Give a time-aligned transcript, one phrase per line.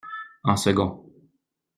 [0.53, 0.97] En second.